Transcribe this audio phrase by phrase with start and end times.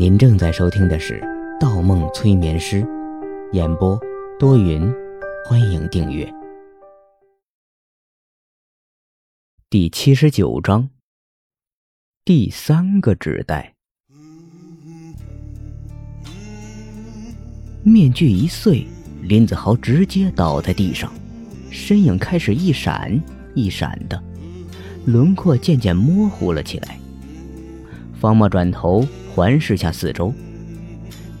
[0.00, 1.20] 您正在收听的是
[1.60, 2.80] 《盗梦催眠师》，
[3.52, 4.00] 演播
[4.38, 4.90] 多云，
[5.44, 6.26] 欢迎订阅。
[9.68, 10.88] 第七十九章，
[12.24, 13.74] 第三个纸袋。
[17.82, 18.86] 面具一碎，
[19.20, 21.12] 林子豪直接倒在地上，
[21.70, 23.22] 身影开始一闪
[23.54, 24.18] 一闪的，
[25.04, 26.98] 轮廓渐渐模糊了起来。
[28.18, 30.34] 方墨转头环视下四周，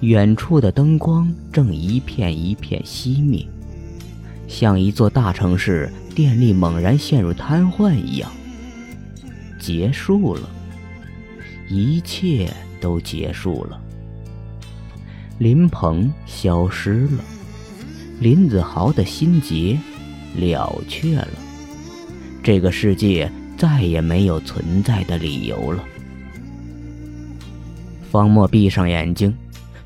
[0.00, 3.44] 远处的灯光正一片一片熄灭，
[4.46, 8.30] 像一座大城市电力猛然陷入瘫痪一样。
[9.58, 10.48] 结束了，
[11.68, 12.50] 一切
[12.80, 13.78] 都结束了。
[15.38, 17.24] 林鹏消失了，
[18.20, 19.78] 林子豪的心结
[20.36, 21.28] 了却了，
[22.42, 25.84] 这个世界再也没有存在的理由了。
[28.10, 29.32] 方墨闭上眼睛，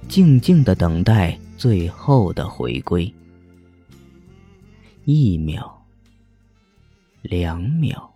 [0.08, 3.12] 静静的等待最后的回归。
[5.04, 5.84] 一秒，
[7.20, 8.14] 两秒，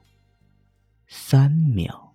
[1.08, 2.14] 三秒，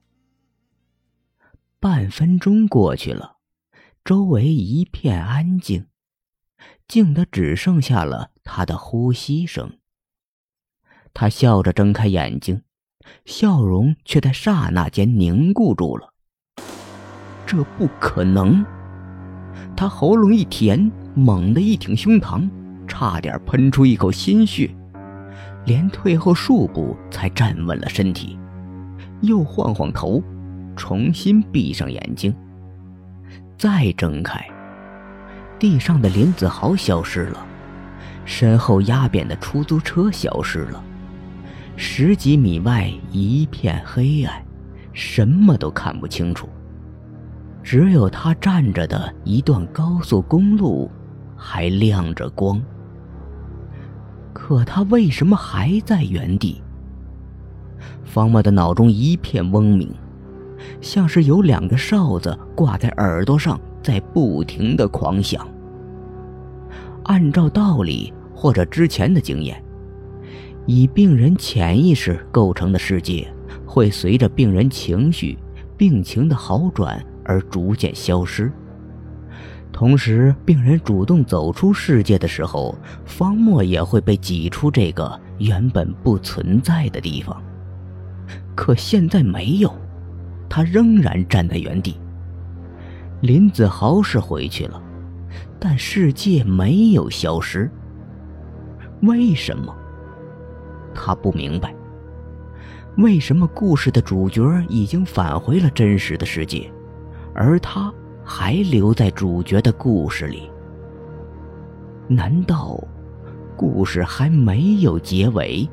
[1.80, 3.38] 半分钟过去了，
[4.04, 5.86] 周围一片安静，
[6.88, 9.78] 静的只剩下了他的呼吸声。
[11.14, 12.64] 他笑着睁开眼睛，
[13.26, 16.13] 笑容却在刹那间凝固住了。
[17.56, 18.66] 这不可能！
[19.76, 22.50] 他喉咙一甜，猛地一挺胸膛，
[22.88, 24.72] 差点喷出一口鲜血，
[25.64, 28.40] 连退后数步才站稳了身体，
[29.22, 30.20] 又晃晃头，
[30.76, 32.34] 重新闭上眼睛，
[33.56, 34.44] 再睁开，
[35.60, 37.46] 地上的林子豪消失了，
[38.26, 40.84] 身后压扁的出租车消失了，
[41.76, 44.44] 十几米外一片黑暗，
[44.92, 46.50] 什么都看不清楚。
[47.64, 50.92] 只有他站着的一段高速公路，
[51.36, 52.62] 还亮着光。
[54.34, 56.62] 可他为什么还在原地？
[58.04, 59.90] 方墨的脑中一片嗡鸣，
[60.82, 65.48] 像是有两个哨子挂在耳朵上，在不停的狂响。
[67.04, 69.64] 按照道理或者之前的经验，
[70.66, 73.28] 以病人潜意识构成的世界，
[73.66, 75.38] 会随着病人情绪、
[75.78, 77.04] 病情的好转。
[77.26, 78.52] 而逐渐消失。
[79.72, 87.42] 同时，病人主动走出世界的时候，方墨也会被挤出这个原本不存在的地方。
[88.56, 89.74] 可现在没有，
[90.48, 91.98] 他仍然站在原地。
[93.22, 94.82] 林子豪是回去了，
[95.60, 97.70] 但世界没有消失。
[99.02, 99.76] 为什么？
[100.94, 101.74] 他不明白。
[102.98, 106.72] 为什么故事的主角已经返回了真实的世界？
[107.34, 110.50] 而他还留在主角的故事里。
[112.08, 112.82] 难道
[113.56, 115.68] 故事还没有结尾？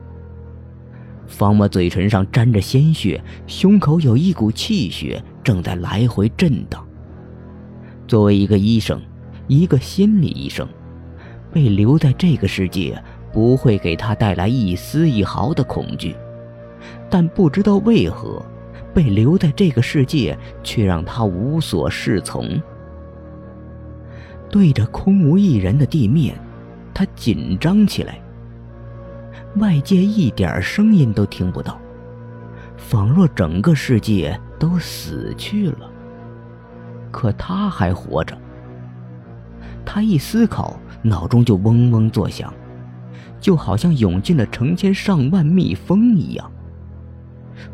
[1.27, 6.85] 方墨嘴唇上沾着鲜血，胸口有一股气血正在来回震荡。
[8.09, 9.01] 作为一个医生，
[9.47, 10.67] 一个心理医生，
[11.53, 13.01] 被留在这个世界
[13.33, 16.17] 不会给他带来一丝一毫的恐惧，
[17.09, 18.45] 但不知道为何。
[18.95, 22.61] 被留在这个世界，却让他无所适从。
[24.51, 26.35] 对着空无一人的地面，
[26.93, 28.21] 他紧张起来。
[29.57, 31.81] 外界一点声音都听不到，
[32.77, 35.91] 仿若整个世界都死去了。
[37.11, 38.37] 可他还活着。
[39.85, 42.53] 他一思考，脑中就嗡嗡作响，
[43.41, 46.53] 就好像涌进了成千上万蜜蜂一样。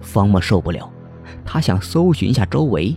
[0.01, 0.91] 方墨受不了。
[1.47, 2.95] 他想搜寻一下周围，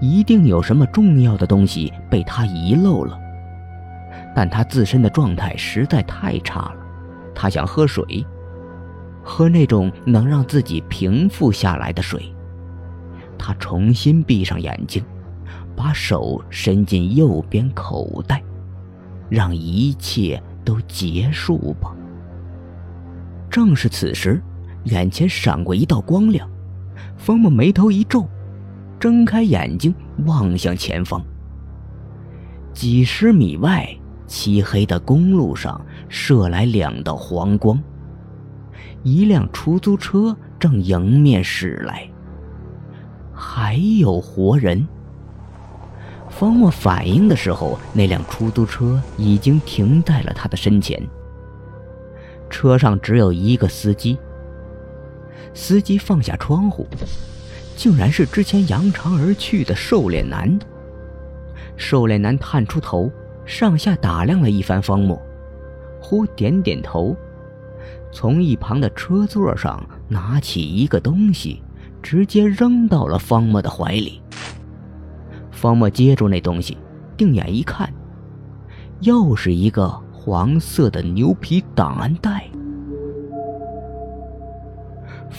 [0.00, 3.18] 一定有什么重要的东西被他遗漏了。
[4.34, 6.76] 但他自身的状态实在太差了，
[7.34, 8.24] 他想喝水，
[9.22, 12.32] 喝那种能让自己平复下来的水。
[13.36, 15.04] 他重新闭上眼睛，
[15.76, 18.42] 把手伸进右边口袋，
[19.28, 21.94] 让一切都结束吧。
[23.50, 24.42] 正是此时，
[24.84, 26.48] 眼前闪过一道光亮。
[27.16, 28.26] 方木眉头一皱，
[28.98, 29.94] 睁开眼睛
[30.26, 31.24] 望向前方。
[32.72, 33.88] 几十米外，
[34.26, 37.80] 漆黑的公路上射来两道黄光，
[39.02, 42.08] 一辆出租车正迎面驶来。
[43.32, 44.86] 还有活人。
[46.28, 51.00] 方墨反应的时候，那辆出租车已经停在了他的身前。
[52.50, 54.18] 车上只有一个司机。
[55.54, 56.86] 司机放下窗户，
[57.76, 60.58] 竟然是之前扬长而去的瘦脸男。
[61.76, 63.10] 瘦脸男探出头，
[63.46, 65.20] 上下打量了一番方墨，
[66.00, 67.16] 忽点点头，
[68.12, 71.62] 从一旁的车座上拿起一个东西，
[72.02, 74.20] 直接扔到了方墨的怀里。
[75.50, 76.76] 方墨接住那东西，
[77.16, 77.92] 定眼一看，
[79.00, 82.48] 又是一个黄色的牛皮档案袋，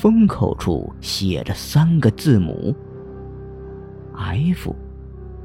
[0.06, 2.76] 封口处写着三个字母
[4.14, 4.76] ：F、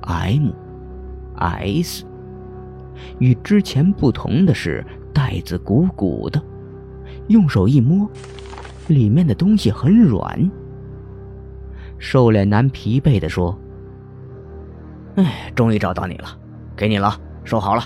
[0.03, 0.51] M。
[1.37, 2.05] S，
[3.19, 4.85] 与之前不同的是，
[5.15, 6.39] 袋子鼓鼓的，
[7.29, 8.07] 用手一摸，
[8.89, 10.51] 里面的东西很软。
[11.97, 13.59] 瘦脸男疲惫地说
[15.17, 16.27] ：“哎，终于找到你了，
[16.77, 17.83] 给你了，收好了。”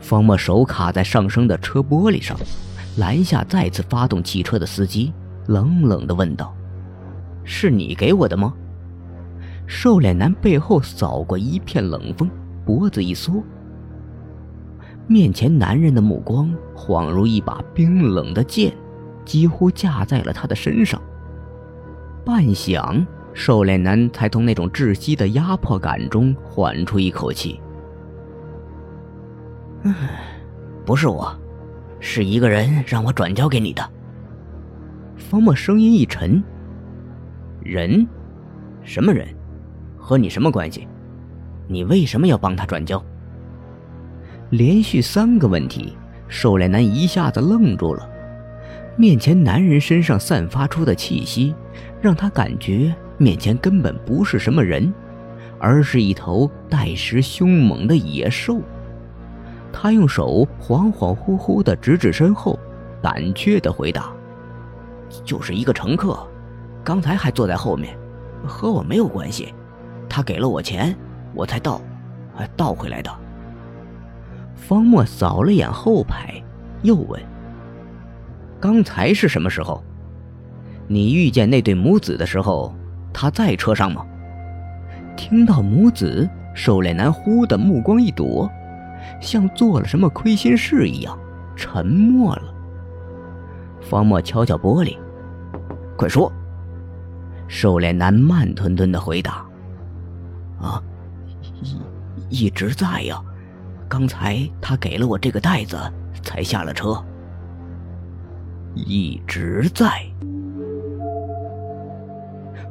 [0.00, 2.36] 方墨手卡在上升的车玻璃上，
[2.98, 5.14] 拦下再次发动汽车的司机，
[5.46, 6.54] 冷冷的问道
[7.44, 8.52] ：“是你给我的吗？”
[9.66, 12.30] 瘦脸男背后扫过一片冷风，
[12.64, 13.42] 脖子一缩。
[15.08, 18.72] 面前男人的目光恍如一把冰冷的剑，
[19.24, 21.00] 几乎架在了他的身上。
[22.24, 27.60] 半晌，瘦脸男才从那种窒息的压迫感中缓出一口气
[29.84, 29.92] ：“唉，
[30.84, 31.32] 不是我，
[32.00, 33.90] 是一个人让我转交给你的。”
[35.16, 36.42] 方墨声音一沉
[37.62, 38.06] ：“人？
[38.82, 39.26] 什么人？”
[39.96, 40.86] 和你什么关系？
[41.66, 43.02] 你为什么要帮他转交？
[44.50, 45.96] 连续三个问题，
[46.28, 48.08] 瘦脸男一下子愣住了。
[48.96, 51.52] 面前男人身上散发出的气息，
[52.00, 54.94] 让他感觉面前根本不是什么人，
[55.58, 58.60] 而是一头带食凶猛的野兽。
[59.72, 62.56] 他用手恍恍惚惚地指指身后，
[63.02, 64.10] 胆怯地回答
[65.24, 66.18] ：“就是一个乘客，
[66.84, 67.96] 刚才还坐在后面，
[68.46, 69.54] 和我没有关系。”
[70.08, 70.96] 他给了我钱，
[71.34, 71.80] 我才倒，
[72.56, 73.10] 倒回来的。
[74.54, 76.42] 方墨扫了眼后排，
[76.82, 77.20] 又问
[78.60, 79.82] ：“刚才是什么时候？
[80.86, 82.74] 你遇见那对母子的时候，
[83.12, 84.06] 他在车上吗？”
[85.16, 88.48] 听到母子，狩猎男忽的目光一躲，
[89.20, 91.18] 像做了什么亏心事一样，
[91.56, 92.45] 沉默了。
[93.88, 94.98] 方墨敲敲玻璃
[95.96, 96.30] ：“快说。”
[97.48, 99.46] 瘦脸男慢吞吞的回答。
[100.60, 100.82] 啊，
[102.28, 103.22] 一一直在呀，
[103.88, 105.78] 刚才他给了我这个袋子，
[106.22, 107.00] 才下了车。
[108.74, 109.88] 一直在。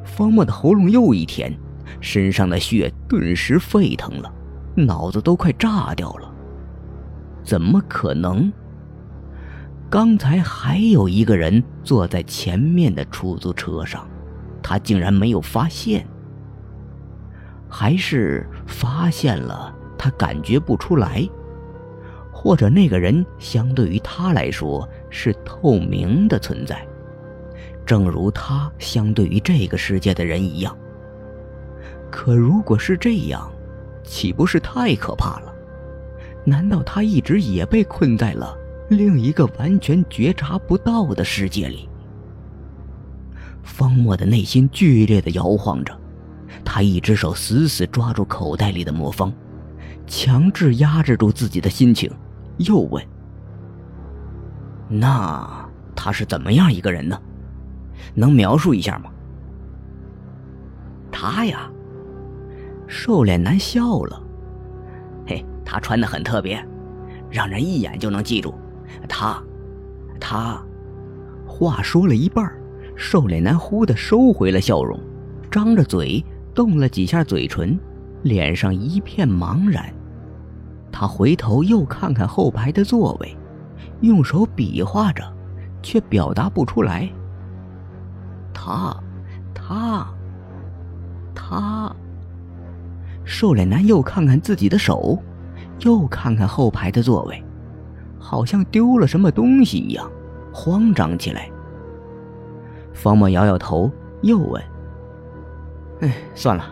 [0.04, 1.52] 方墨的喉咙又一甜，
[2.00, 4.30] 身上的血顿时沸腾了，
[4.74, 6.30] 脑子都快炸掉了。
[7.42, 8.52] 怎么可能？
[9.88, 14.06] 刚才还有一个人坐在前面的出租车上，
[14.60, 16.06] 他竟然没有发现。
[17.68, 21.28] 还是发现了，他感觉不出来，
[22.32, 26.84] 或者那个人相对于他来说是透明的存在，
[27.84, 30.76] 正如他相对于这个世界的人一样。
[32.10, 33.48] 可如果是这样，
[34.02, 35.54] 岂不是太可怕了？
[36.44, 38.56] 难道他一直也被困在了
[38.88, 41.88] 另一个完全觉察不到的世界里？
[43.62, 45.96] 方墨的内心剧烈的摇晃着。
[46.64, 49.32] 他一只手死死抓住口袋里的魔方，
[50.06, 52.10] 强制压制住自己的心情，
[52.58, 53.04] 又问
[54.88, 57.20] ：“那他是怎么样一个人呢？
[58.14, 59.10] 能描述一下吗？”
[61.10, 61.70] 他呀，
[62.86, 64.22] 瘦脸男笑了
[65.26, 66.64] ：“嘿，他穿的很特别，
[67.30, 68.54] 让人一眼就能记住。
[69.08, 69.42] 他，
[70.20, 70.62] 他……”
[71.46, 72.50] 话说了一半，
[72.94, 74.98] 瘦脸男忽地收回了笑容，
[75.50, 76.24] 张着嘴。
[76.54, 77.78] 动了几下嘴唇，
[78.22, 79.92] 脸上一片茫然。
[80.90, 83.36] 他回头又看看后排的座位，
[84.00, 85.22] 用手比划着，
[85.82, 87.12] 却表达不出来。
[88.54, 88.96] 他，
[89.52, 90.06] 他，
[91.34, 91.94] 他。
[93.22, 95.22] 瘦脸男又看看自己的手，
[95.80, 97.44] 又看看后排的座位，
[98.26, 100.10] 好像丢了什么东西一样，
[100.52, 101.48] 慌张起来。
[102.92, 103.88] 方墨摇摇头，
[104.22, 104.60] 又问。
[106.00, 106.64] 哎，算了，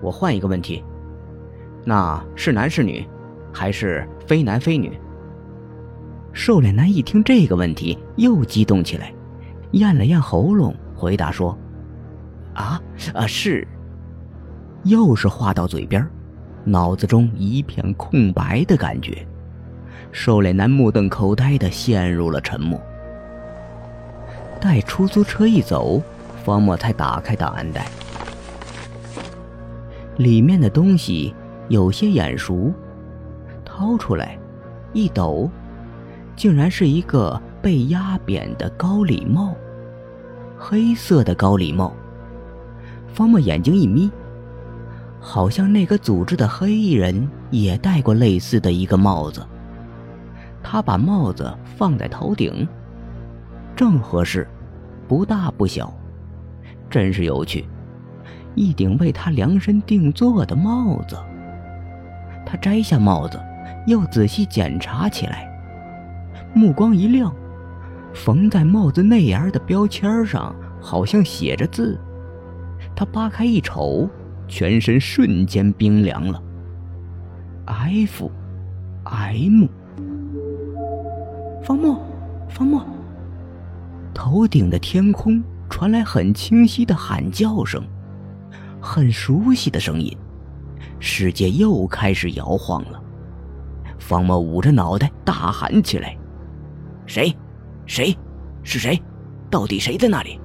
[0.00, 0.84] 我换一个问题，
[1.84, 3.04] 那是男是女，
[3.52, 4.96] 还是非男非女？
[6.32, 9.12] 瘦脸男一听这个问题，又激动起来，
[9.72, 11.58] 咽了咽喉咙，回答说
[12.54, 12.80] ：“啊
[13.14, 13.66] 啊，是。”
[14.84, 16.08] 又是话到嘴边，
[16.62, 19.26] 脑子中一片空白的感觉。
[20.12, 22.80] 瘦脸男目瞪口呆的陷入了沉默。
[24.60, 26.02] 待出租车一走，
[26.44, 27.86] 方墨才打开档案袋。
[30.16, 31.34] 里面的东西
[31.68, 32.72] 有些眼熟，
[33.64, 34.38] 掏出来，
[34.92, 35.50] 一抖，
[36.36, 39.54] 竟然是一个被压扁的高礼帽。
[40.58, 41.94] 黑色的高礼帽。
[43.14, 44.10] 方墨眼睛一眯，
[45.18, 49.44] 好像那个组织的黑衣人也戴过类似的一个帽子。
[50.62, 52.66] 他把帽子放在头顶，
[53.74, 54.46] 正合适，
[55.08, 55.92] 不大不小，
[56.88, 57.64] 真是有趣。
[58.54, 61.16] 一顶为他量身定做的帽子。
[62.44, 63.40] 他摘下帽子，
[63.86, 65.48] 又仔细检查起来，
[66.52, 67.32] 目光一亮，
[68.12, 71.98] 缝在帽子内沿的标签上好像写着字。
[72.96, 74.08] 他扒开一瞅，
[74.48, 76.42] 全身瞬间冰凉了。
[77.66, 78.28] F，M。
[81.62, 82.00] 方墨，
[82.48, 82.84] 方墨。
[84.14, 87.82] 头顶的天空传来很清晰的喊叫声，
[88.80, 90.16] 很熟悉的声音。
[90.98, 93.00] 世界又开始摇晃了。
[93.98, 96.16] 方墨捂着脑袋大喊起来
[97.06, 97.34] ：“谁？
[97.86, 98.16] 谁？
[98.62, 99.00] 是谁？
[99.50, 100.40] 到底谁在那里？”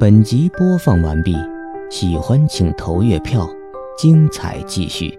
[0.00, 1.34] 本集播放完毕，
[1.90, 3.50] 喜欢请投月票，
[3.98, 5.18] 精彩继续。